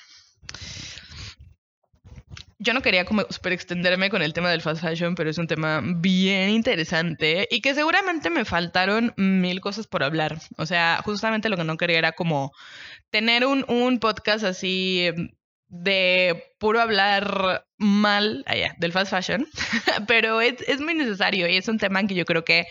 [2.59, 5.47] Yo no quería como super extenderme con el tema del fast fashion, pero es un
[5.47, 10.39] tema bien interesante y que seguramente me faltaron mil cosas por hablar.
[10.57, 12.53] O sea, justamente lo que no quería era como
[13.11, 15.11] tener un, un podcast así
[15.69, 19.47] de puro hablar mal allá, del fast fashion,
[20.07, 22.67] pero es, es muy necesario y es un tema que yo creo que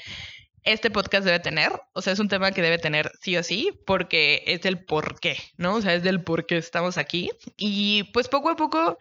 [0.63, 1.71] este podcast debe tener.
[1.93, 5.19] O sea, es un tema que debe tener sí o sí, porque es el por
[5.19, 5.75] qué, ¿no?
[5.75, 7.31] O sea, es del por qué estamos aquí.
[7.57, 8.97] Y pues poco a poco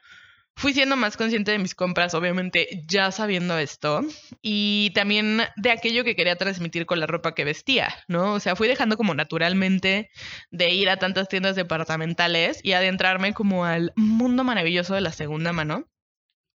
[0.55, 4.03] fui siendo más consciente de mis compras, obviamente ya sabiendo esto,
[4.43, 8.35] y también de aquello que quería transmitir con la ropa que vestía, ¿no?
[8.35, 10.11] O sea, fui dejando como naturalmente
[10.51, 15.53] de ir a tantas tiendas departamentales y adentrarme como al mundo maravilloso de la segunda
[15.53, 15.89] mano.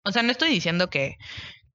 [0.04, 1.16] O sea, no estoy diciendo que,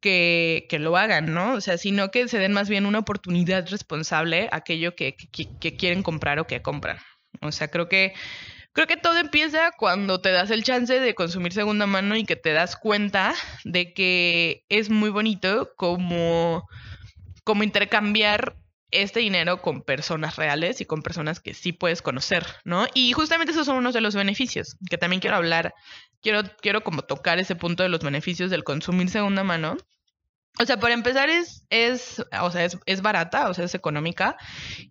[0.04, 1.54] que, que, lo hagan, ¿no?
[1.54, 5.78] O sea, sino que se den más bien una oportunidad responsable a aquello que, que
[5.78, 6.98] quieren comprar o que compran.
[7.42, 8.14] O sea, creo que
[8.74, 12.36] Creo que todo empieza cuando te das el chance de consumir segunda mano y que
[12.36, 16.68] te das cuenta de que es muy bonito como,
[17.44, 18.58] como intercambiar
[18.90, 22.88] este dinero con personas reales y con personas que sí puedes conocer, ¿no?
[22.96, 25.76] Y justamente esos son unos de los beneficios que también quiero hablar,
[26.24, 29.78] quiero, quiero como tocar ese punto de los beneficios del consumir segunda mano
[30.60, 34.38] o sea, para empezar es, es, o sea, es, es, barata, o sea, es económica.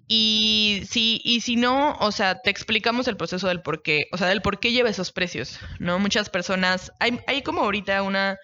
[0.08, 4.18] Y si, y si no, o sea, te explicamos el proceso del por qué, o
[4.18, 6.00] sea, del por qué lleva esos precios, ¿no?
[6.00, 8.38] Muchas personas, hay, hay como ahorita una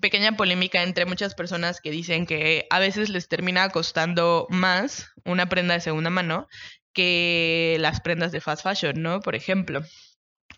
[0.00, 5.48] pequeña polémica entre muchas personas que dicen que a veces les termina costando más una
[5.48, 6.48] prenda de segunda mano
[6.94, 9.20] que las prendas de fast fashion, ¿no?
[9.20, 9.82] Por ejemplo.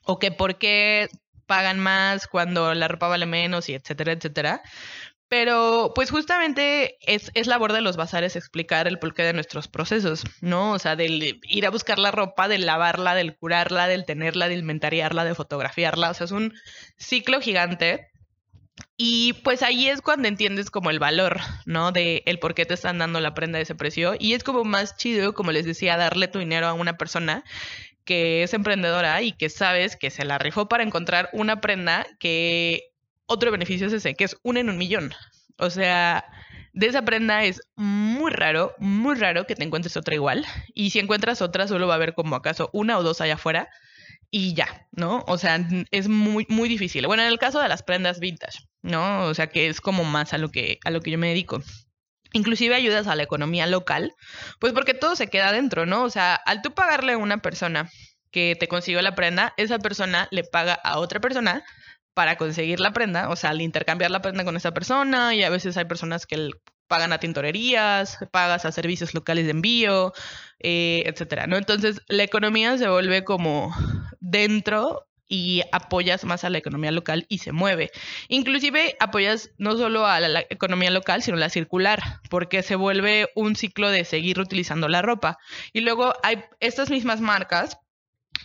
[0.05, 1.09] O que por qué
[1.49, 4.63] pagan más cuando la ropa vale menos y etcétera, etcétera.
[5.29, 10.25] Pero pues justamente es, es, labor de los bazares explicar el porqué de nuestros procesos,
[10.41, 10.73] ¿no?
[10.73, 14.55] O sea, del ir a buscar la ropa, del lavarla, del curarla, del tenerla, de
[14.55, 16.11] inventariarla, de fotografiarla.
[16.11, 16.55] O sea, es un
[16.97, 18.09] ciclo gigante.
[18.97, 21.93] Y pues ahí es cuando entiendes como el valor, ¿no?
[21.93, 24.14] De el por qué te están dando la prenda de ese precio.
[24.19, 27.45] Y es como más chido, como les decía, darle tu dinero a una persona
[28.05, 32.88] que es emprendedora y que sabes que se la rifó para encontrar una prenda que
[33.29, 35.14] otro beneficio es ese, que es uno en un millón.
[35.59, 36.25] O sea,
[36.73, 40.45] de esa prenda es muy raro, muy raro que te encuentres otra igual.
[40.75, 43.69] Y si encuentras otra, solo va a haber como acaso una o dos allá afuera
[44.31, 45.25] y ya, ¿no?
[45.27, 47.07] O sea, es muy, muy difícil.
[47.07, 49.25] Bueno, en el caso de las prendas vintage, ¿no?
[49.25, 51.62] O sea, que es como más a lo que, a lo que yo me dedico.
[52.33, 54.12] Inclusive ayudas a la economía local,
[54.59, 56.05] pues porque todo se queda dentro, ¿no?
[56.05, 57.91] O sea, al tú pagarle a una persona
[58.31, 61.64] que te consiguió la prenda, esa persona le paga a otra persona
[62.18, 65.50] para conseguir la prenda, o sea, al intercambiar la prenda con esa persona, y a
[65.50, 66.50] veces hay personas que
[66.88, 70.12] pagan a tintorerías, pagas a servicios locales de envío,
[70.59, 71.57] eh, etcétera, ¿no?
[71.57, 73.72] Entonces, la economía se vuelve como
[74.18, 77.92] dentro y apoyas más a la economía local y se mueve.
[78.26, 83.54] Inclusive apoyas no solo a la, economía local, sino la circular, porque se vuelve un
[83.54, 85.38] ciclo de seguir utilizando la ropa.
[85.72, 87.78] Y luego hay estas mismas marcas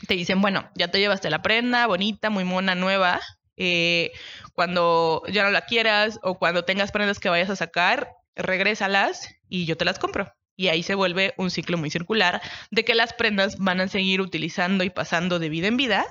[0.07, 3.21] te dicen, bueno, ya te llevaste la prenda, bonita, muy mona, nueva,
[3.58, 4.12] eh,
[4.54, 9.66] cuando ya no la quieras o cuando tengas prendas que vayas a sacar, regrésalas y
[9.66, 10.34] yo te las compro.
[10.56, 14.22] Y ahí se vuelve un ciclo muy circular de que las prendas van a seguir
[14.22, 16.06] utilizando y pasando de vida en vida.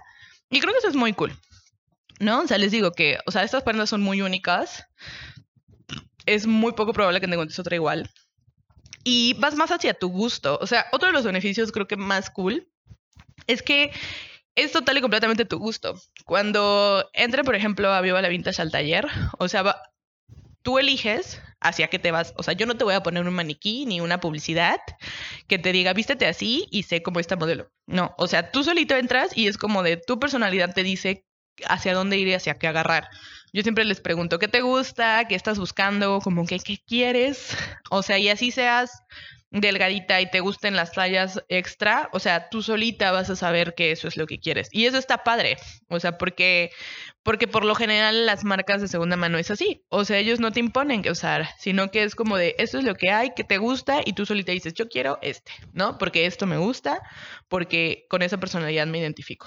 [0.50, 1.36] Y creo que eso es muy cool.
[2.18, 2.40] ¿No?
[2.40, 4.84] O sea, les digo que, o sea, estas prendas son muy únicas.
[6.26, 8.10] Es muy poco probable que te encuentres otra igual.
[9.04, 10.58] Y vas más hacia tu gusto.
[10.60, 12.68] O sea, otro de los beneficios creo que más cool
[13.46, 13.92] es que
[14.54, 15.94] es total y completamente tu gusto.
[16.24, 19.06] Cuando entre, por ejemplo, a Viva la Vintage al taller,
[19.38, 19.76] o sea,
[20.62, 22.34] tú eliges hacia qué te vas.
[22.36, 24.78] O sea, yo no te voy a poner un maniquí ni una publicidad
[25.48, 27.70] que te diga, vístete así y sé cómo está modelo.
[27.86, 31.26] No, o sea, tú solito entras y es como de tu personalidad te dice
[31.66, 33.08] hacia dónde ir y hacia qué agarrar.
[33.52, 35.26] Yo siempre les pregunto, ¿qué te gusta?
[35.28, 36.20] ¿Qué estás buscando?
[36.20, 37.56] Como que, ¿qué quieres?
[37.90, 39.02] O sea, y así seas
[39.52, 43.92] delgadita y te gusten las tallas extra, o sea, tú solita vas a saber que
[43.92, 44.68] eso es lo que quieres.
[44.72, 46.70] Y eso está padre, o sea, porque,
[47.22, 50.52] porque por lo general las marcas de segunda mano es así, o sea, ellos no
[50.52, 53.44] te imponen que usar, sino que es como de, esto es lo que hay, que
[53.44, 55.98] te gusta, y tú solita dices, yo quiero este, ¿no?
[55.98, 57.02] Porque esto me gusta,
[57.48, 59.46] porque con esa personalidad me identifico.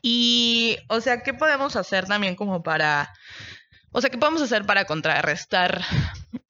[0.00, 3.12] Y, o sea, ¿qué podemos hacer también como para...
[3.90, 5.82] O sea, ¿qué podemos hacer para contrarrestar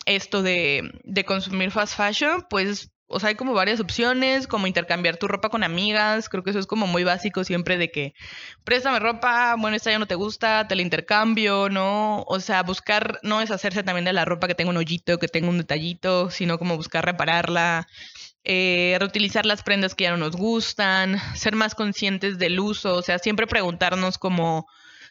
[0.07, 5.17] esto de, de consumir fast fashion, pues o sea, hay como varias opciones, como intercambiar
[5.17, 8.15] tu ropa con amigas, creo que eso es como muy básico siempre de que
[8.65, 12.23] préstame ropa, bueno, esta ya no te gusta, te la intercambio, ¿no?
[12.29, 15.29] O sea, buscar no es hacerse también de la ropa que tenga un hoyito, que
[15.29, 17.89] tenga un detallito, sino como buscar repararla,
[18.45, 23.03] eh, reutilizar las prendas que ya no nos gustan, ser más conscientes del uso, o
[23.03, 24.67] sea, siempre preguntarnos como,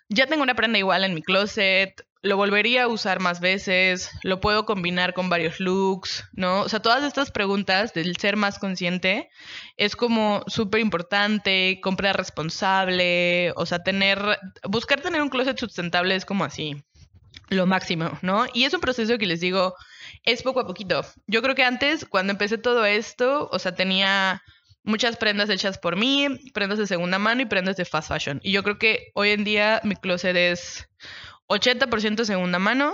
[0.09, 4.39] ya tengo una prenda igual en mi closet, lo volvería a usar más veces, lo
[4.39, 6.61] puedo combinar con varios looks, ¿no?
[6.61, 9.29] O sea, todas estas preguntas del ser más consciente
[9.77, 14.19] es como súper importante, comprar responsable, o sea, tener,
[14.63, 16.83] buscar tener un closet sustentable es como así,
[17.49, 18.45] lo máximo, ¿no?
[18.53, 19.75] Y es un proceso que les digo,
[20.23, 21.01] es poco a poquito.
[21.27, 24.41] Yo creo que antes, cuando empecé todo esto, o sea, tenía
[24.87, 28.39] muchas prendas hechas por mí, prendas de segunda mano y prendas de fast fashion.
[28.41, 30.89] Y yo creo que hoy en día mi closet es
[31.49, 32.93] 80% segunda mano,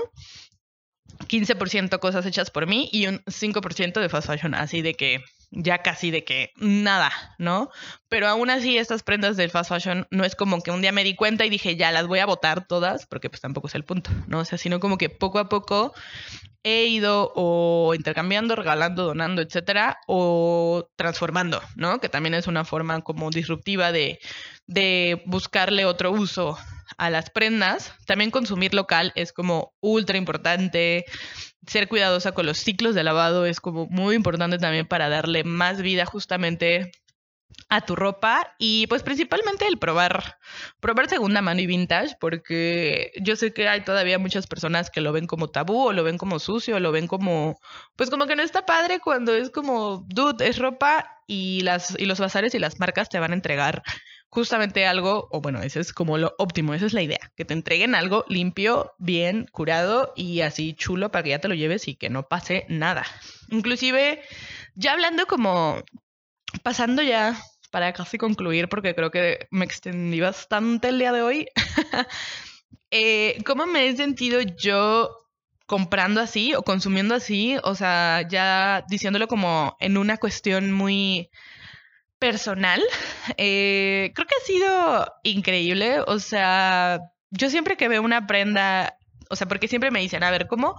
[1.27, 5.83] 15% cosas hechas por mí y un 5% de fast fashion, así de que ya
[5.83, 7.69] casi de que nada, ¿no?
[8.09, 11.03] Pero aún así estas prendas del fast fashion no es como que un día me
[11.03, 13.85] di cuenta y dije, ya las voy a botar todas, porque pues tampoco es el
[13.85, 14.39] punto, ¿no?
[14.39, 15.93] O sea, sino como que poco a poco
[16.63, 21.99] he ido o intercambiando, regalando, donando, etcétera, o transformando, ¿no?
[21.99, 24.19] Que también es una forma como disruptiva de,
[24.65, 26.57] de buscarle otro uso
[26.97, 27.93] a las prendas.
[28.05, 31.05] También consumir local es como ultra importante.
[31.67, 35.81] Ser cuidadosa con los ciclos de lavado es como muy importante también para darle más
[35.81, 36.91] vida justamente
[37.69, 40.37] a tu ropa y pues principalmente el probar,
[40.79, 45.11] probar segunda mano y vintage, porque yo sé que hay todavía muchas personas que lo
[45.11, 47.59] ven como tabú o lo ven como sucio, o lo ven como,
[47.95, 52.05] pues como que no está padre cuando es como, dude, es ropa y, las, y
[52.05, 53.83] los bazares y las marcas te van a entregar
[54.33, 57.53] justamente algo, o bueno, ese es como lo óptimo, esa es la idea, que te
[57.53, 61.95] entreguen algo limpio, bien curado y así chulo para que ya te lo lleves y
[61.95, 63.05] que no pase nada.
[63.49, 64.23] Inclusive,
[64.73, 65.83] ya hablando como,
[66.61, 67.37] pasando ya
[67.71, 71.47] para casi concluir, porque creo que me extendí bastante el día de hoy,
[72.91, 75.17] eh, ¿cómo me he sentido yo
[75.65, 77.57] comprando así o consumiendo así?
[77.63, 81.31] O sea, ya diciéndolo como en una cuestión muy
[82.19, 82.81] personal,
[83.37, 86.01] eh, creo que ha sido increíble.
[86.07, 86.99] O sea,
[87.31, 88.97] yo siempre que veo una prenda,
[89.29, 90.75] o sea, porque siempre me dicen, a ver, ¿cómo,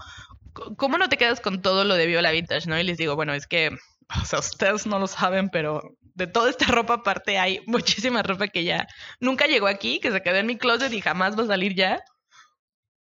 [0.77, 2.79] cómo no te quedas con todo lo de Viola Vintage, no?
[2.79, 3.77] Y les digo, bueno, es que,
[4.23, 8.49] o sea, ustedes no lo saben, pero de toda esta ropa aparte hay muchísima ropa
[8.49, 8.87] que ya
[9.21, 12.03] nunca llegó aquí, que se quedó en mi closet y jamás va a salir ya.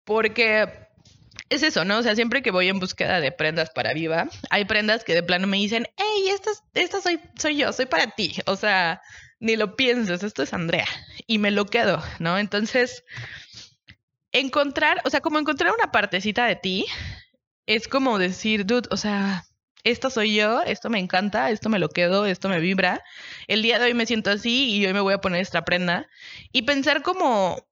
[0.04, 0.84] Porque
[1.48, 1.98] es eso, ¿no?
[1.98, 5.22] O sea, siempre que voy en búsqueda de prendas para Viva, hay prendas que de
[5.22, 6.30] plano me dicen, hey,
[6.74, 8.36] esta, soy, soy yo, soy para ti.
[8.46, 9.00] O sea,
[9.40, 10.86] ni lo pienses, esto es Andrea.
[11.26, 12.38] Y me lo quedo, ¿no?
[12.38, 13.04] Entonces,
[14.32, 16.86] encontrar, o sea, como encontrar una partecita de ti,
[17.66, 19.44] es como decir, dude, o sea,
[19.84, 23.02] esto soy yo, esto me encanta, esto me lo quedo, esto me vibra.
[23.46, 26.08] El día de hoy me siento así y hoy me voy a poner esta prenda.
[26.52, 27.64] Y pensar como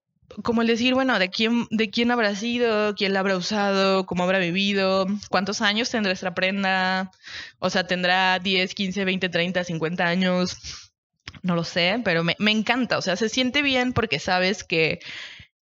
[0.42, 4.22] como el decir, bueno, de quién, de quién habrá sido, quién la habrá usado, cómo
[4.22, 7.10] habrá vivido, cuántos años tendrá esta prenda,
[7.58, 10.90] o sea, tendrá 10, 15, 20, 30, 50 años,
[11.42, 15.00] no lo sé, pero me, me encanta, o sea, se siente bien porque sabes que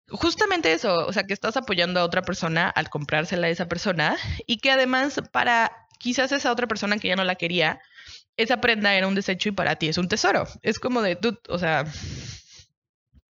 [0.10, 4.18] justamente eso, o sea, que estás apoyando a otra persona al comprársela a esa persona
[4.46, 7.82] y que además para quizás esa otra persona que ya no la quería,
[8.38, 10.48] esa prenda era un desecho y para ti es un tesoro.
[10.62, 11.86] Es como de, tú, o sea,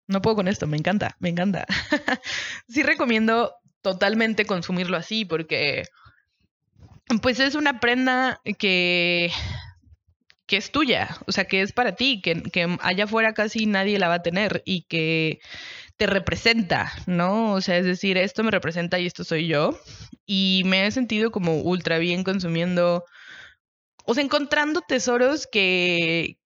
[0.08, 1.66] no puedo con esto, me encanta, me encanta.
[2.68, 5.84] sí recomiendo totalmente consumirlo así porque
[7.22, 9.32] pues es una prenda que
[10.46, 13.98] que es tuya, o sea, que es para ti, que, que allá afuera casi nadie
[13.98, 15.40] la va a tener y que
[15.98, 17.54] te representa, ¿no?
[17.54, 19.80] O sea, es decir, esto me representa y esto soy yo.
[20.26, 23.06] Y me he sentido como ultra bien consumiendo,
[24.06, 26.38] o sea, encontrando tesoros que,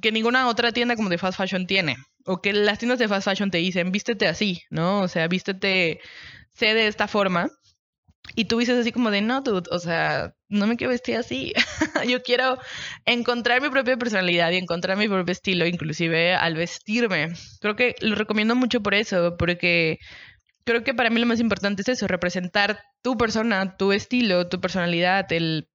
[0.00, 3.24] que ninguna otra tienda como de fast fashion tiene o que las tiendas de fast
[3.26, 5.00] fashion te dicen, vístete así, ¿no?
[5.00, 6.00] O sea, vístete,
[6.54, 7.50] sé de esta forma.
[8.34, 11.52] Y tú dices así como de, no, dude, o sea, no me quiero vestir así.
[12.08, 12.58] Yo quiero
[13.04, 17.32] encontrar mi propia personalidad y encontrar mi propio estilo, inclusive al vestirme.
[17.60, 19.98] Creo que lo recomiendo mucho por eso, porque
[20.64, 24.60] creo que para mí lo más importante es eso, representar tu persona, tu estilo, tu
[24.60, 25.68] personalidad, el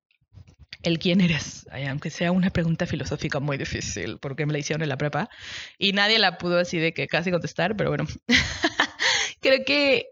[0.84, 4.90] el quién eres, aunque sea una pregunta filosófica muy difícil, porque me la hicieron en
[4.90, 5.30] la prepa
[5.78, 8.06] y nadie la pudo así de que casi contestar, pero bueno,
[9.42, 10.06] creo que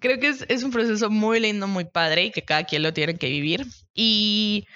[0.00, 3.16] creo que es, un proceso muy lindo, muy padre y que cada quien lo tiene
[3.16, 3.66] que vivir.
[3.94, 4.66] Y,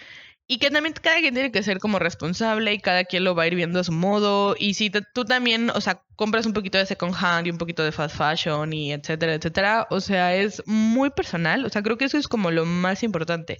[0.47, 3.45] y que también cada quien tiene que ser como responsable y cada quien lo va
[3.45, 4.57] a ir viendo a su modo.
[4.59, 7.83] Y si tú también, o sea, compras un poquito de second hand y un poquito
[7.83, 12.05] de fast fashion y etcétera, etcétera, o sea, es muy personal, o sea, creo que
[12.05, 13.59] eso es como lo más importante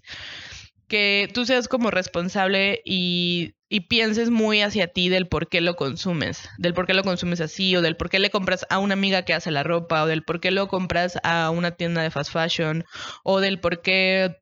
[0.95, 3.57] que tú seas como responsable y,
[3.89, 7.75] pienses muy hacia ti del por qué lo consumes, del por qué lo consumes así,
[7.75, 10.23] o del por qué le compras a una amiga que hace la ropa, o del
[10.23, 12.85] por qué lo compras a una tienda de fast fashion,
[13.25, 14.37] o del por qué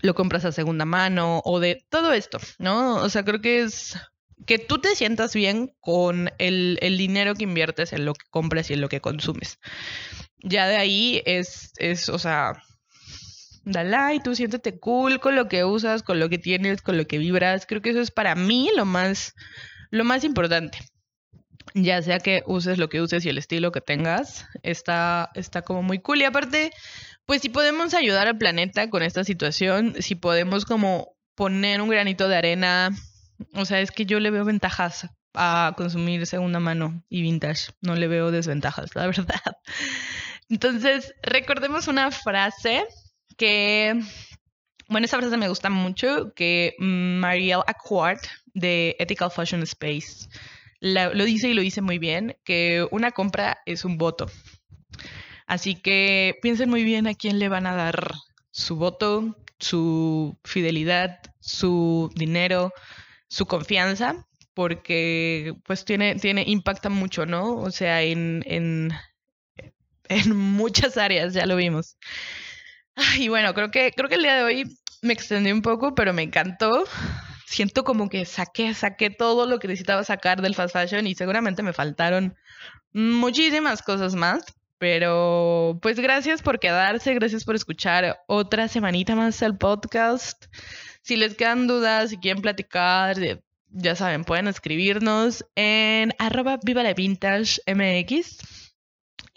[0.00, 3.02] lo compras a segunda mano, o de todo esto, ¿no?
[3.02, 3.96] O sea, creo que es
[4.46, 8.70] que tú te sientas bien con el, el dinero que inviertes en lo que compras
[8.70, 9.58] y en lo que consumes.
[10.44, 12.62] Ya de ahí es, es o sea,
[13.72, 17.06] dale y tú siéntete cool con lo que usas, con lo que tienes, con lo
[17.06, 17.66] que vibras.
[17.66, 19.34] Creo que eso es para mí lo más,
[19.90, 20.78] lo más importante.
[21.74, 25.82] Ya sea que uses lo que uses y el estilo que tengas, está, está como
[25.82, 26.20] muy cool.
[26.20, 26.72] Y aparte,
[27.26, 32.28] pues si podemos ayudar al planeta con esta situación, si podemos como poner un granito
[32.28, 32.90] de arena
[33.54, 37.72] O sea, es que yo le veo ventajas a consumir segunda mano y vintage.
[37.80, 39.40] No le veo desventajas, la verdad.
[40.48, 42.84] Entonces, recordemos una frase
[43.40, 43.98] que,
[44.88, 48.18] bueno, esa frase me gusta mucho, que Marielle Accord
[48.52, 50.28] de Ethical Fashion Space
[50.80, 54.26] lo dice y lo dice muy bien, que una compra es un voto.
[55.46, 58.12] Así que piensen muy bien a quién le van a dar
[58.50, 62.74] su voto, su fidelidad, su dinero,
[63.28, 67.56] su confianza, porque pues tiene, tiene, impacta mucho, ¿no?
[67.56, 68.92] O sea, en, en,
[70.10, 71.96] en muchas áreas, ya lo vimos.
[73.18, 76.12] Y bueno, creo que, creo que el día de hoy me extendí un poco, pero
[76.12, 76.84] me encantó.
[77.46, 81.62] Siento como que saqué, saqué todo lo que necesitaba sacar del fast fashion y seguramente
[81.62, 82.36] me faltaron
[82.92, 84.44] muchísimas cosas más.
[84.78, 90.46] Pero pues gracias por quedarse, gracias por escuchar otra semanita más el podcast.
[91.02, 93.16] Si les quedan dudas, si quieren platicar,
[93.68, 98.59] ya saben, pueden escribirnos en arroba viva la vintage mx.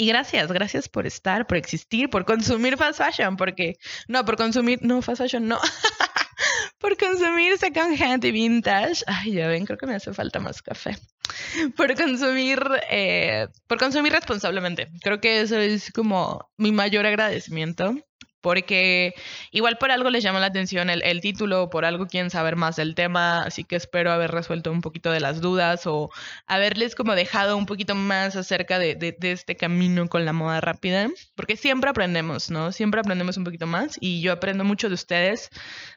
[0.04, 3.78] Y gracias, gracias por estar, por existir, por consumir fast fashion, porque
[4.10, 5.62] no, por consumir, no, fast fashion, no.
[6.78, 9.06] por consumir second hand y vintage.
[9.08, 10.98] Ay, ya ven, creo que me hace falta más café.
[11.78, 12.60] Por consumir,
[12.92, 14.90] eh, por consumir responsablemente.
[15.02, 17.96] Creo que eso es como mi mayor agradecimiento
[18.44, 19.16] porque
[19.52, 22.94] igual por algo les llama la atención el, título, por algo quieren saber más del
[22.94, 26.12] tema, así que espero haber resuelto un poquito de las dudas o
[26.46, 31.08] haberles como dejado un poquito más acerca de, de, este camino con la moda rápida,
[31.36, 32.74] porque siempre aprendemos, ¿no?
[32.74, 35.50] Siempre aprendemos un poquito más y yo aprendo mucho de ustedes,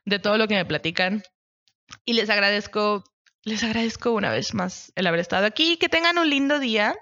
[0.05, 1.25] de todo lo que me platican
[2.05, 3.03] y les agradezco,
[3.43, 6.95] les agradezco una vez más el haber estado aquí, que tengan un lindo día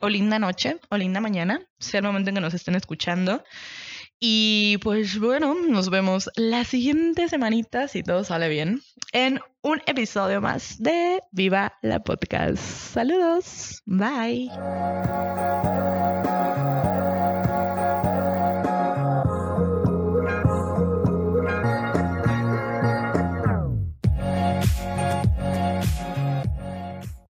[0.00, 3.44] o linda noche o linda mañana, sea el momento en que nos estén escuchando.
[4.24, 8.80] Y pues bueno, nos vemos la siguiente semanita, si todo sale bien,
[9.12, 12.56] en un episodio más de Viva la Podcast.
[12.58, 14.48] Saludos, bye.